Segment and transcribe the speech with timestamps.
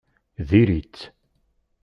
[0.49, 1.01] Diri-tt!